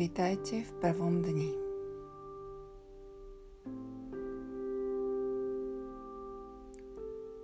Vitajte 0.00 0.64
v 0.64 0.72
prvom 0.80 1.20
dni. 1.20 1.52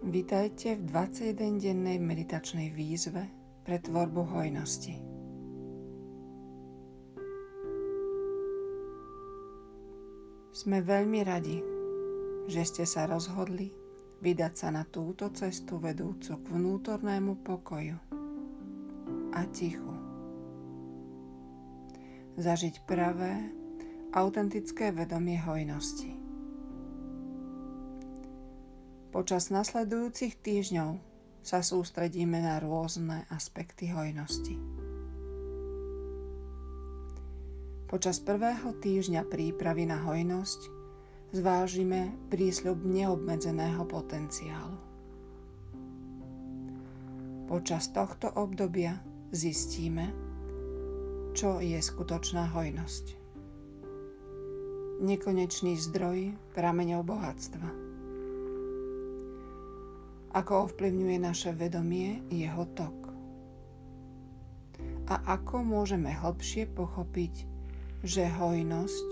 Vitajte 0.09 0.81
v 0.81 0.83
21-dennej 0.89 2.01
meditačnej 2.01 2.73
výzve 2.73 3.29
pre 3.61 3.77
tvorbu 3.77 4.23
hojnosti. 4.33 4.97
Sme 10.57 10.81
veľmi 10.81 11.21
radi, 11.29 11.61
že 12.49 12.65
ste 12.65 12.89
sa 12.89 13.05
rozhodli 13.05 13.69
vydať 14.25 14.53
sa 14.57 14.73
na 14.73 14.89
túto 14.89 15.29
cestu 15.37 15.77
vedúcu 15.77 16.41
k 16.41 16.47
vnútornému 16.57 17.37
pokoju 17.45 18.01
a 19.37 19.45
tichu 19.53 19.96
zažiť 22.37 22.85
pravé, 22.85 23.49
autentické 24.13 24.93
vedomie 24.93 25.41
hojnosti. 25.41 26.13
Počas 29.13 29.49
nasledujúcich 29.49 30.37
týždňov 30.45 31.01
sa 31.41 31.65
sústredíme 31.65 32.37
na 32.37 32.61
rôzne 32.61 33.25
aspekty 33.33 33.89
hojnosti. 33.89 34.61
Počas 37.87 38.19
prvého 38.21 38.77
týždňa 38.77 39.23
prípravy 39.31 39.89
na 39.89 40.03
hojnosť 40.05 40.61
zvážime 41.33 42.13
prísľub 42.29 42.83
neobmedzeného 42.83 43.87
potenciálu. 43.87 44.77
Počas 47.47 47.95
tohto 47.95 48.27
obdobia 48.35 48.99
zistíme, 49.31 50.26
čo 51.37 51.61
je 51.61 51.77
skutočná 51.77 52.49
hojnosť. 52.57 53.13
Nekonečný 55.05 55.77
zdroj 55.77 56.33
prameňov 56.57 57.05
bohatstva. 57.05 57.69
Ako 60.33 60.53
ovplyvňuje 60.73 61.17
naše 61.21 61.53
vedomie 61.53 62.25
jeho 62.33 62.65
tok. 62.73 63.13
A 65.13 65.37
ako 65.37 65.61
môžeme 65.61 66.09
hlbšie 66.09 66.73
pochopiť, 66.73 67.45
že 68.01 68.33
hojnosť 68.33 69.09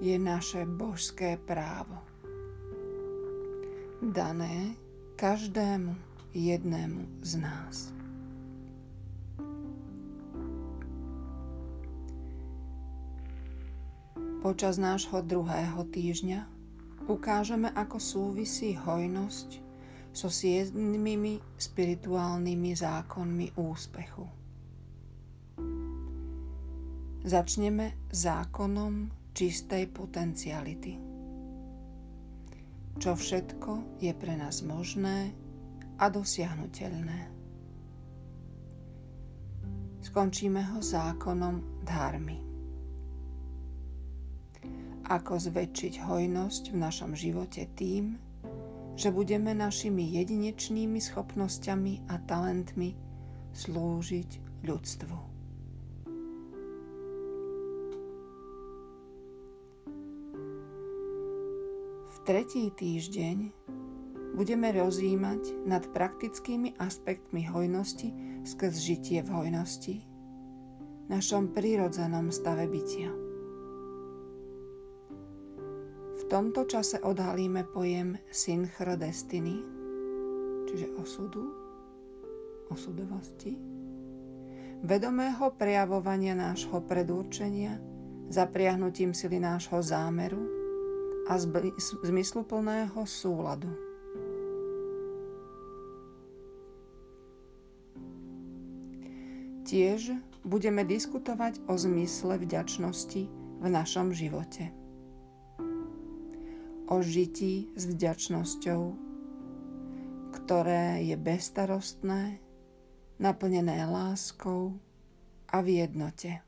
je 0.00 0.16
naše 0.16 0.64
božské 0.64 1.36
právo. 1.36 2.00
Dané 4.00 4.72
každému 5.20 5.92
jednému 6.32 7.20
z 7.20 7.32
nás. 7.44 7.97
Počas 14.48 14.80
nášho 14.80 15.20
druhého 15.28 15.84
týždňa 15.92 16.48
ukážeme, 17.04 17.68
ako 17.68 18.00
súvisí 18.00 18.72
hojnosť 18.72 19.60
so 20.08 20.32
siedmými 20.32 21.36
spirituálnymi 21.60 22.72
zákonmi 22.72 23.60
úspechu. 23.60 24.24
Začneme 27.28 28.08
zákonom 28.08 29.12
čistej 29.36 29.84
potenciality. 29.92 30.96
Čo 32.96 33.20
všetko 33.20 34.00
je 34.00 34.16
pre 34.16 34.32
nás 34.32 34.64
možné 34.64 35.36
a 36.00 36.08
dosiahnutelné. 36.08 37.20
Skončíme 40.08 40.72
ho 40.72 40.80
zákonom 40.80 41.84
dharmy 41.84 42.47
ako 45.08 45.40
zväčšiť 45.40 46.04
hojnosť 46.04 46.62
v 46.72 46.76
našom 46.76 47.16
živote 47.16 47.64
tým, 47.72 48.20
že 48.98 49.08
budeme 49.08 49.56
našimi 49.56 50.04
jedinečnými 50.20 51.00
schopnosťami 51.00 52.12
a 52.12 52.20
talentmi 52.28 52.92
slúžiť 53.56 54.30
ľudstvu. 54.68 55.16
V 62.08 62.16
tretí 62.28 62.68
týždeň 62.68 63.38
budeme 64.36 64.68
rozjímať 64.76 65.64
nad 65.64 65.88
praktickými 65.88 66.76
aspektmi 66.76 67.48
hojnosti 67.48 68.12
skrz 68.44 68.74
žitie 68.76 69.24
v 69.24 69.30
hojnosti, 69.32 70.04
našom 71.08 71.56
prírodzenom 71.56 72.28
stave 72.28 72.68
bytia 72.68 73.27
tomto 76.28 76.68
čase 76.68 77.00
odhalíme 77.00 77.64
pojem 77.64 78.20
synchrodestiny, 78.28 79.64
čiže 80.68 80.92
osudu, 81.00 81.48
osudovosti, 82.68 83.56
vedomého 84.84 85.48
prejavovania 85.56 86.36
nášho 86.36 86.84
predurčenia, 86.84 87.80
zapriahnutím 88.28 89.16
sily 89.16 89.40
nášho 89.40 89.80
zámeru 89.80 90.44
a 91.32 91.40
zmysluplného 92.04 93.00
súladu. 93.08 93.72
Tiež 99.64 100.12
budeme 100.44 100.84
diskutovať 100.84 101.60
o 101.68 101.76
zmysle 101.76 102.40
vďačnosti 102.40 103.22
v 103.60 103.64
našom 103.68 104.16
živote 104.16 104.87
o 106.88 107.04
žití 107.04 107.68
s 107.76 107.84
vďačnosťou, 107.84 108.82
ktoré 110.32 111.04
je 111.04 111.16
bezstarostné, 111.20 112.40
naplnené 113.20 113.84
láskou 113.84 114.72
a 115.52 115.60
v 115.60 115.84
jednote. 115.84 116.40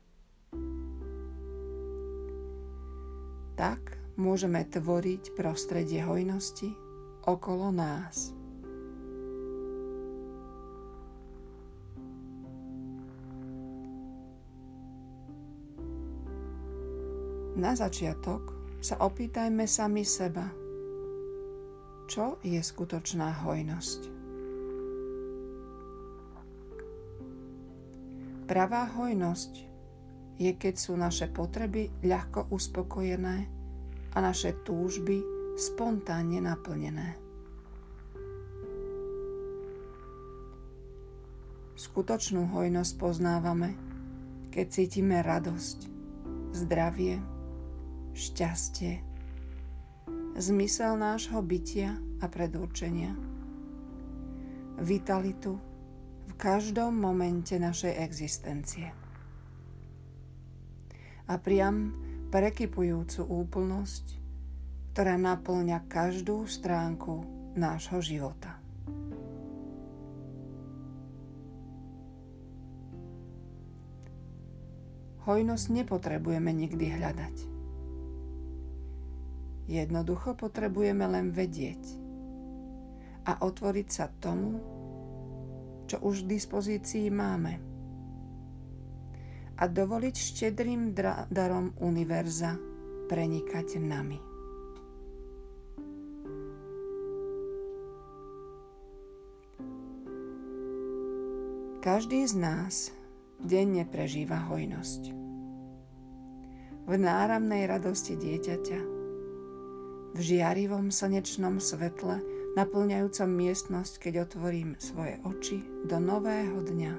Tak 3.53 4.01
môžeme 4.17 4.65
tvoriť 4.65 5.37
prostredie 5.37 6.01
hojnosti 6.01 6.73
okolo 7.29 7.69
nás. 7.69 8.33
Na 17.61 17.77
začiatok 17.77 18.60
sa 18.81 18.97
opýtajme 18.97 19.69
sami 19.69 20.01
seba, 20.01 20.49
čo 22.09 22.41
je 22.41 22.57
skutočná 22.57 23.45
hojnosť. 23.45 24.01
Pravá 28.49 28.89
hojnosť 28.89 29.53
je, 30.41 30.51
keď 30.57 30.75
sú 30.75 30.97
naše 30.97 31.29
potreby 31.29 31.93
ľahko 32.01 32.49
uspokojené 32.49 33.37
a 34.11 34.17
naše 34.17 34.57
túžby 34.65 35.21
spontánne 35.55 36.41
naplnené. 36.41 37.15
Skutočnú 41.77 42.49
hojnosť 42.49 42.93
poznávame, 42.97 43.77
keď 44.49 44.65
cítime 44.67 45.21
radosť, 45.21 45.79
zdravie, 46.57 47.40
šťastie, 48.13 49.03
zmysel 50.37 50.95
nášho 50.95 51.39
bytia 51.43 51.99
a 52.21 52.25
predurčenia, 52.31 53.13
vitalitu 54.81 55.59
v 56.27 56.33
každom 56.39 56.95
momente 56.95 57.57
našej 57.59 57.93
existencie 58.01 59.01
a 61.31 61.39
priam 61.39 61.95
prekypujúcu 62.27 63.23
úplnosť, 63.23 64.05
ktorá 64.91 65.15
naplňa 65.15 65.87
každú 65.87 66.43
stránku 66.43 67.23
nášho 67.55 68.03
života. 68.03 68.59
Hojnosť 75.21 75.65
nepotrebujeme 75.69 76.51
nikdy 76.51 76.97
hľadať. 76.97 77.50
Jednoducho 79.69 80.33
potrebujeme 80.33 81.05
len 81.05 81.29
vedieť 81.29 81.83
a 83.29 83.45
otvoriť 83.45 83.87
sa 83.89 84.09
tomu, 84.09 84.57
čo 85.85 86.01
už 86.01 86.25
v 86.25 86.39
dispozícii 86.39 87.11
máme 87.13 87.53
a 89.61 89.63
dovoliť 89.69 90.15
štedrým 90.17 90.97
darom 91.29 91.77
univerza 91.77 92.57
prenikať 93.05 93.77
nami. 93.77 94.17
Každý 101.81 102.29
z 102.29 102.33
nás 102.37 102.93
denne 103.41 103.85
prežíva 103.89 104.37
hojnosť. 104.49 105.17
v 106.81 106.93
náramnej 106.97 107.69
radosti 107.69 108.17
dieťaťa, 108.17 109.00
v 110.11 110.19
žiarivom 110.19 110.91
slnečnom 110.91 111.63
svetle, 111.63 112.19
naplňajúcom 112.59 113.29
miestnosť, 113.31 113.93
keď 114.07 114.27
otvorím 114.27 114.75
svoje 114.75 115.15
oči 115.23 115.63
do 115.87 115.97
nového 116.03 116.59
dňa. 116.59 116.93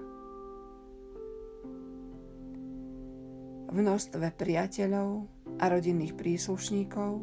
V 3.68 3.76
množstve 3.76 4.32
priateľov 4.36 5.28
a 5.60 5.64
rodinných 5.68 6.16
príslušníkov, 6.16 7.20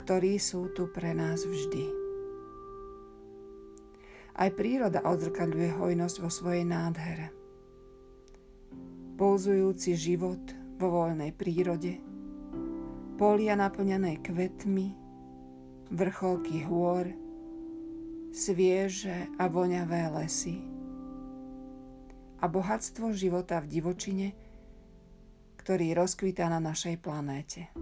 ktorí 0.00 0.40
sú 0.40 0.72
tu 0.72 0.88
pre 0.92 1.12
nás 1.12 1.44
vždy. 1.44 1.84
Aj 4.36 4.52
príroda 4.52 5.00
odzrkadľuje 5.00 5.70
hojnosť 5.80 6.16
vo 6.20 6.28
svojej 6.28 6.64
nádhere. 6.68 7.32
Pulzujúci 9.16 9.96
život 9.96 10.44
vo 10.76 10.92
voľnej 10.92 11.32
prírode, 11.32 11.96
polia 13.16 13.56
naplňané 13.56 14.20
kvetmi, 14.20 14.92
vrcholky 15.88 16.68
hôr, 16.68 17.08
svieže 18.36 19.32
a 19.40 19.48
voňavé 19.48 20.12
lesy 20.12 20.60
a 22.36 22.44
bohatstvo 22.44 23.16
života 23.16 23.64
v 23.64 23.80
divočine, 23.80 24.28
ktorý 25.56 25.96
rozkvitá 25.96 26.52
na 26.52 26.60
našej 26.60 27.00
planéte. 27.00 27.72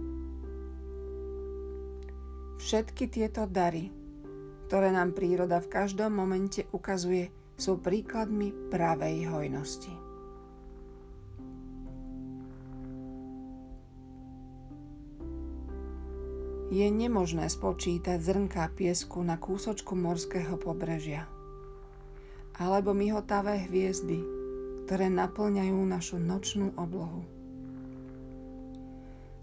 Všetky 2.55 3.11
tieto 3.11 3.43
dary, 3.51 3.91
ktoré 4.71 4.95
nám 4.95 5.11
príroda 5.11 5.59
v 5.59 5.67
každom 5.67 6.15
momente 6.15 6.63
ukazuje, 6.71 7.29
sú 7.59 7.83
príkladmi 7.83 8.71
pravej 8.71 9.27
hojnosti. 9.27 10.04
Je 16.73 16.87
nemožné 16.89 17.45
spočítať 17.45 18.17
zrnká 18.17 18.73
piesku 18.73 19.21
na 19.21 19.37
kúsočku 19.37 19.93
morského 19.93 20.57
pobrežia. 20.57 21.29
Alebo 22.57 22.95
myhotavé 22.95 23.69
hviezdy, 23.69 24.23
ktoré 24.87 25.09
naplňajú 25.11 25.77
našu 25.85 26.17
nočnú 26.17 26.73
oblohu. 26.77 27.25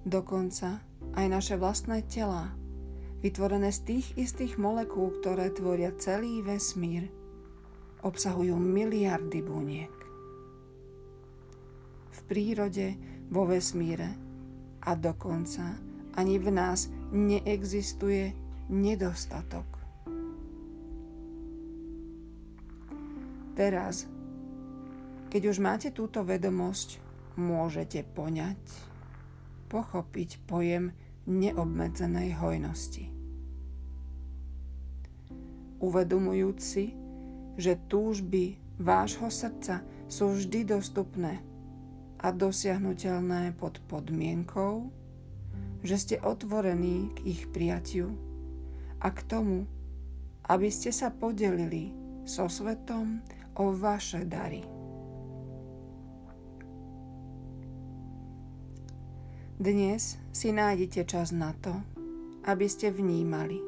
Dokonca 0.03 0.83
aj 1.15 1.27
naše 1.31 1.55
vlastné 1.55 2.03
telá, 2.11 2.51
vytvorené 3.23 3.71
z 3.71 3.81
tých 3.87 4.07
istých 4.19 4.59
molekúl, 4.59 5.15
ktoré 5.23 5.55
tvoria 5.55 5.95
celý 5.95 6.43
vesmír, 6.43 7.07
obsahujú 8.03 8.59
miliardy 8.59 9.39
buniek. 9.47 9.95
V 12.13 12.21
prírode, 12.27 12.99
vo 13.31 13.47
vesmíre 13.47 14.11
a 14.83 14.99
dokonca 14.99 15.79
ani 16.19 16.37
v 16.43 16.51
nás 16.51 16.91
neexistuje 17.13 18.33
nedostatok. 18.73 19.69
Teraz, 23.53 24.09
keď 25.29 25.43
už 25.53 25.61
máte 25.61 25.93
túto 25.93 26.25
vedomosť, 26.25 26.97
môžete 27.37 28.01
poňať, 28.17 28.57
pochopiť 29.69 30.41
pojem 30.49 30.97
neobmedzenej 31.29 32.33
hojnosti. 32.41 33.13
Uvedomujúc 35.85 36.59
si, 36.61 36.97
že 37.61 37.77
túžby 37.93 38.57
vášho 38.81 39.29
srdca 39.29 39.85
sú 40.09 40.33
vždy 40.33 40.65
dostupné 40.65 41.45
a 42.23 42.31
dosiahnutelné 42.31 43.53
pod 43.59 43.83
podmienkou, 43.91 45.02
že 45.83 45.97
ste 45.99 46.17
otvorení 46.23 47.11
k 47.19 47.19
ich 47.27 47.43
prijatiu 47.51 48.15
a 49.03 49.11
k 49.11 49.21
tomu, 49.27 49.67
aby 50.47 50.71
ste 50.71 50.95
sa 50.95 51.11
podelili 51.11 51.91
so 52.23 52.47
svetom 52.47 53.19
o 53.59 53.75
vaše 53.75 54.23
dary. 54.23 54.63
Dnes 59.63 60.19
si 60.35 60.51
nájdete 60.51 61.07
čas 61.07 61.31
na 61.31 61.55
to, 61.55 61.71
aby 62.51 62.67
ste 62.67 62.91
vnímali, 62.91 63.59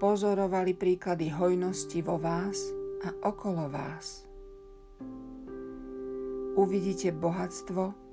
pozorovali 0.00 0.72
príklady 0.72 1.28
hojnosti 1.28 2.00
vo 2.00 2.16
vás 2.16 2.56
a 3.04 3.12
okolo 3.28 3.68
vás. 3.68 4.24
Uvidíte 6.56 7.12
bohatstvo, 7.12 8.03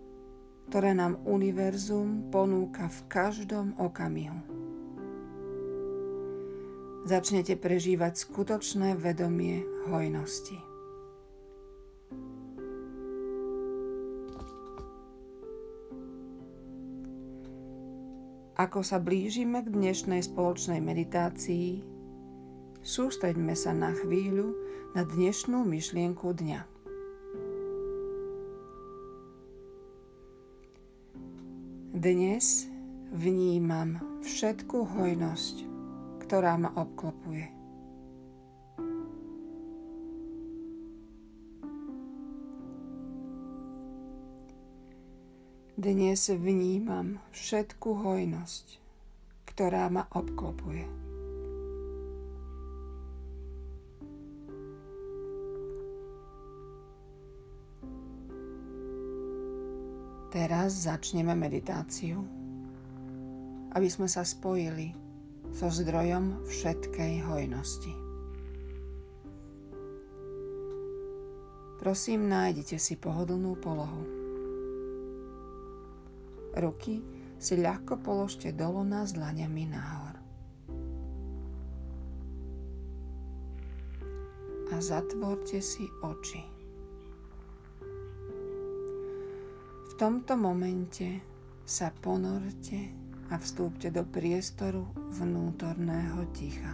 ktoré 0.72 0.96
nám 0.96 1.20
univerzum 1.28 2.32
ponúka 2.32 2.88
v 2.88 3.00
každom 3.12 3.76
okamihu. 3.76 4.40
Začnete 7.04 7.60
prežívať 7.60 8.16
skutočné 8.24 8.96
vedomie 8.96 9.68
hojnosti. 9.92 10.56
Ako 18.56 18.80
sa 18.80 19.04
blížime 19.04 19.68
k 19.68 19.76
dnešnej 19.76 20.24
spoločnej 20.24 20.80
meditácii, 20.80 21.84
sústreďme 22.80 23.60
sa 23.60 23.76
na 23.76 23.92
chvíľu 23.92 24.56
na 24.96 25.04
dnešnú 25.04 25.68
myšlienku 25.68 26.32
dňa. 26.32 26.81
Dnes 32.02 32.66
vnímam 33.14 34.02
všetku 34.26 34.90
hojnosť, 34.90 35.56
ktorá 36.26 36.58
ma 36.58 36.74
obklopuje. 36.74 37.46
Dnes 45.78 46.26
vnímam 46.34 47.22
všetku 47.38 47.90
hojnosť, 47.94 48.82
ktorá 49.54 49.86
ma 49.94 50.10
obklopuje. 50.10 51.11
Teraz 60.32 60.88
začneme 60.88 61.36
meditáciu, 61.36 62.24
aby 63.76 63.88
sme 63.92 64.08
sa 64.08 64.24
spojili 64.24 64.96
so 65.52 65.68
zdrojom 65.68 66.48
všetkej 66.48 67.28
hojnosti. 67.28 67.92
Prosím, 71.84 72.32
nájdite 72.32 72.80
si 72.80 72.96
pohodlnú 72.96 73.60
polohu. 73.60 74.04
Ruky 76.56 77.04
si 77.36 77.60
ľahko 77.60 78.00
položte 78.00 78.56
dolu 78.56 78.88
na 78.88 79.04
zlaniami 79.04 79.68
nahor. 79.68 80.16
A 84.72 84.80
zatvorte 84.80 85.60
si 85.60 85.84
oči. 86.00 86.61
Tomto 90.02 90.34
momente 90.34 91.22
sa 91.62 91.94
ponorte 91.94 92.90
a 93.30 93.38
vstúpte 93.38 93.94
do 93.94 94.02
priestoru 94.02 94.82
vnútorného 95.14 96.26
ticha, 96.34 96.74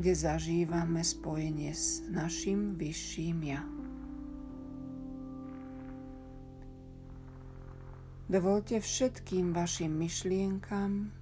kde 0.00 0.12
zažívame 0.16 1.04
spojenie 1.04 1.76
s 1.76 2.00
našim 2.08 2.80
vyšším 2.80 3.38
ja. 3.44 3.60
Dovolte 8.32 8.80
všetkým 8.80 9.52
vašim 9.52 9.92
myšlienkam, 9.92 11.12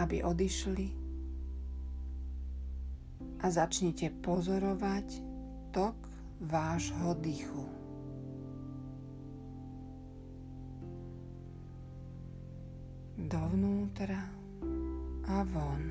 aby 0.00 0.24
odišli 0.24 0.88
a 3.44 3.46
začnite 3.52 4.16
pozorovať 4.24 5.20
tok 5.76 6.00
vášho 6.40 7.20
dýchu. 7.20 7.83
Dovnútra 13.24 14.20
a 15.24 15.38
von. 15.48 15.82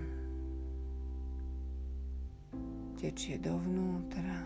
Tečie 2.96 3.42
dovnútra 3.42 4.38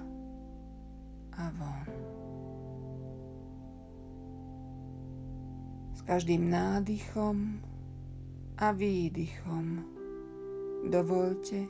a 1.37 1.45
von. 1.51 1.87
S 5.93 6.01
každým 6.07 6.47
nádychom 6.47 7.59
a 8.57 8.73
výdychom 8.73 9.83
dovolte, 10.87 11.67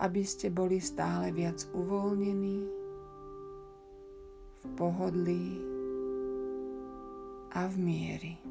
aby 0.00 0.22
ste 0.24 0.48
boli 0.48 0.80
stále 0.80 1.30
viac 1.30 1.62
uvoľnení, 1.76 2.60
v 4.60 4.66
pohodlí 4.76 5.46
a 7.56 7.64
v 7.64 7.74
miery. 7.80 8.49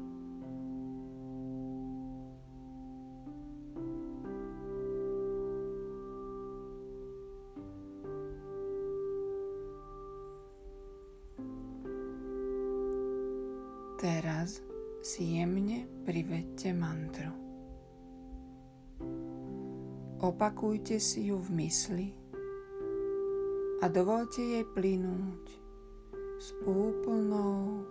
Teraz 14.00 14.64
si 15.04 15.36
jemne 15.36 15.84
privedte 16.08 16.72
mantru. 16.72 17.28
Opakujte 20.24 20.96
si 20.96 21.28
ju 21.28 21.36
v 21.36 21.50
mysli 21.60 22.08
a 23.84 23.92
dovolte 23.92 24.40
jej 24.40 24.64
plynúť 24.72 25.44
s 26.40 26.48
úplnou 26.64 27.84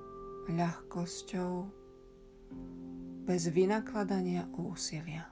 ľahkosťou 0.50 1.54
bez 3.30 3.46
vynakladania 3.54 4.50
úsilia. 4.58 5.30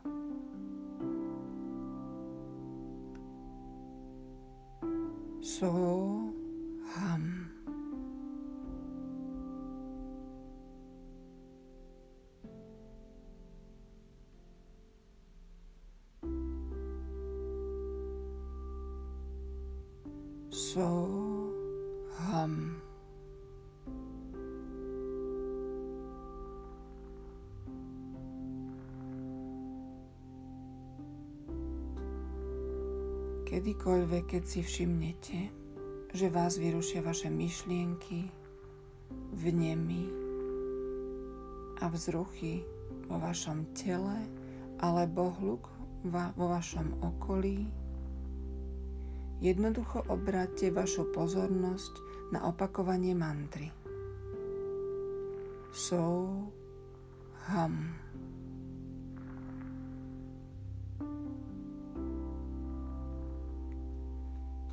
So 5.42 5.74
ham. 6.94 7.57
Kedykoľvek, 33.88 34.26
keď 34.28 34.44
si 34.44 34.60
všimnete, 34.68 35.40
že 36.12 36.28
vás 36.28 36.60
vyrušia 36.60 37.00
vaše 37.00 37.32
myšlienky, 37.32 38.28
vnemy 39.32 40.04
a 41.80 41.88
vzruchy 41.88 42.68
vo 43.08 43.16
vašom 43.16 43.72
tele 43.72 44.28
alebo 44.84 45.32
hluk 45.40 45.72
vo 46.04 46.46
vašom 46.52 47.00
okolí, 47.00 47.64
Jednoducho 49.40 50.04
obráťte 50.12 50.68
vašu 50.68 51.08
pozornosť 51.16 51.94
na 52.36 52.44
opakovanie 52.44 53.16
mantry. 53.16 53.72
So, 55.72 56.28
ham. 57.48 57.96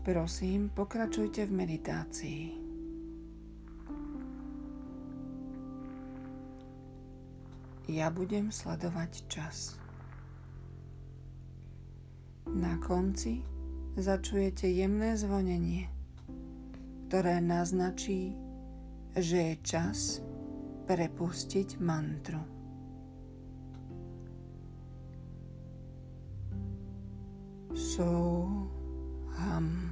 Prosím, 0.05 0.69
pokračujte 0.69 1.49
v 1.49 1.53
meditácii. 1.65 2.43
Ja 7.89 8.13
budem 8.13 8.53
sledovať 8.53 9.25
čas. 9.33 9.81
Na 12.53 12.77
konci 12.85 13.41
začujete 13.97 14.69
jemné 14.69 15.17
zvonenie, 15.17 15.89
ktoré 17.09 17.41
naznačí, 17.41 18.37
že 19.17 19.57
je 19.57 19.57
čas 19.65 20.21
prepustiť 20.85 21.81
mantru. 21.81 22.45
So 27.73 28.13
ham. 29.41 29.84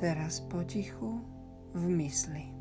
Teraz 0.00 0.40
potichu 0.40 1.20
v 1.76 1.84
mysli. 1.92 2.59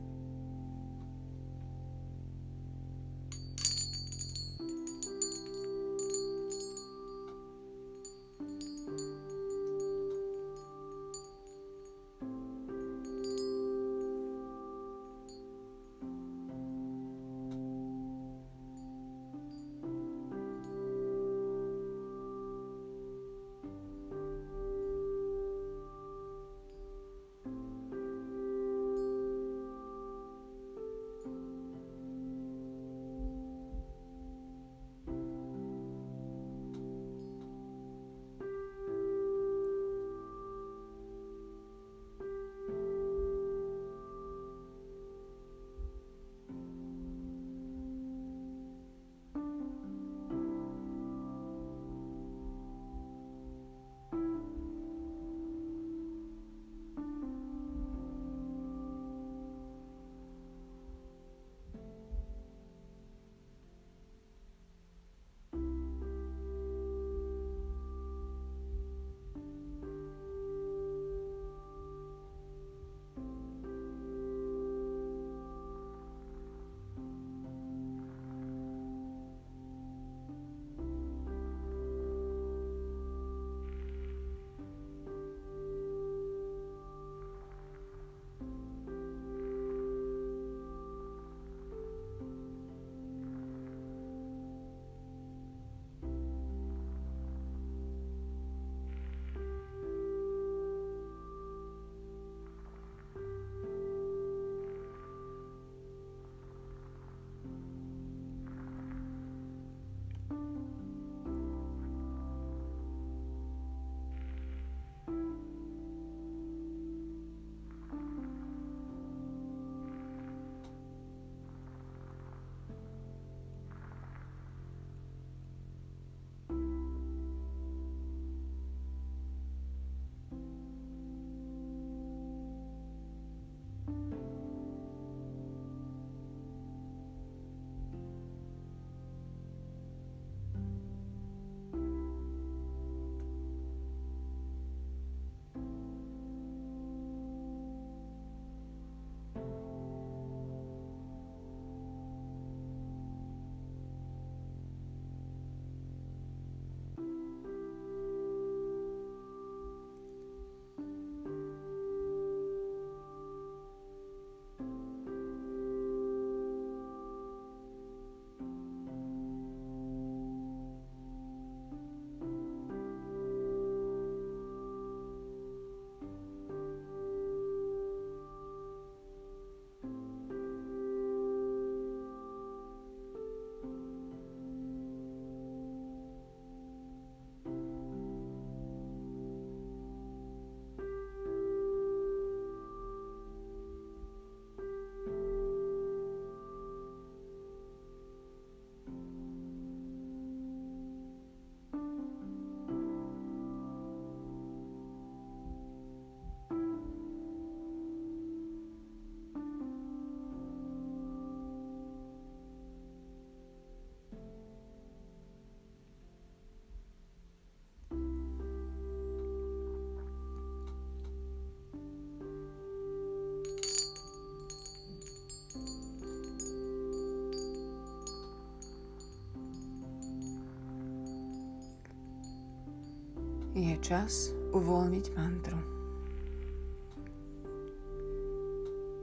Čas 233.80 234.36
uvoľniť 234.52 235.06
mantru. 235.16 235.60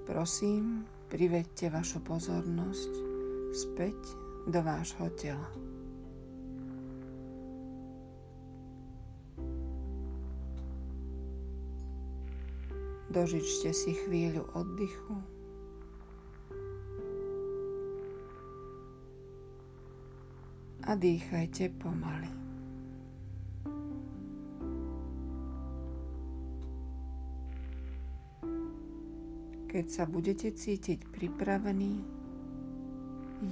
Prosím, 0.07 0.87
privedte 1.11 1.67
vašu 1.67 1.99
pozornosť 2.05 2.93
späť 3.51 3.99
do 4.47 4.63
vášho 4.63 5.11
tela. 5.19 5.51
Dožičte 13.11 13.73
si 13.73 13.97
chvíľu 13.97 14.45
oddychu. 14.53 15.17
A 20.87 20.95
dýchajte 20.95 21.73
pomaly. 21.83 22.46
Keď 29.67 29.87
sa 29.91 30.05
budete 30.07 30.55
cítiť 30.55 31.11
pripravení, 31.11 32.01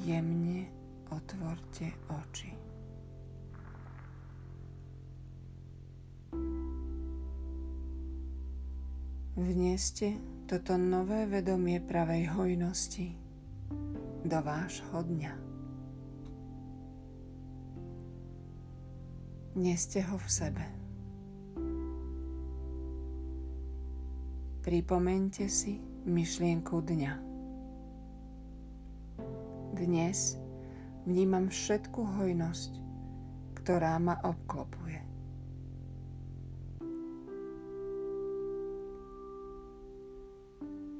jemne 0.06 0.70
otvorte 1.12 1.92
oči. 2.08 2.50
Vneste 9.34 10.14
toto 10.46 10.78
nové 10.78 11.26
vedomie 11.26 11.82
pravej 11.82 12.30
hojnosti 12.30 13.08
do 14.22 14.38
vášho 14.38 15.02
dňa. 15.02 15.32
Neste 19.58 20.02
ho 20.06 20.16
v 20.18 20.28
sebe. 20.30 20.64
Pripomente 24.62 25.50
si 25.50 25.93
myšlienku 26.04 26.84
dňa. 26.84 27.12
Dnes 29.72 30.36
vnímam 31.08 31.48
všetku 31.48 31.96
hojnosť, 31.96 32.72
ktorá 33.56 33.96
ma 33.96 34.20
obklopuje. 34.20 35.00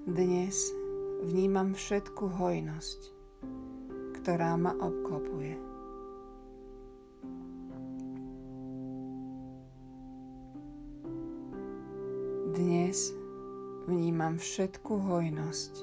Dnes 0.09 0.57
vnímam 1.29 1.77
všetku 1.77 2.25
hojnosť, 2.41 3.01
ktorá 4.21 4.57
ma 4.57 4.73
obklopuje. 4.73 5.61
Dnes 12.57 13.24
vnímam 13.85 14.41
všetku 14.41 14.93
hojnosť, 14.97 15.75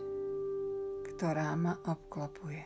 ktorá 1.13 1.53
ma 1.53 1.77
obklopuje. 1.85 2.65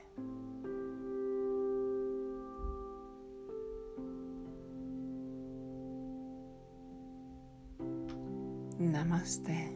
Namaste. 8.80 9.74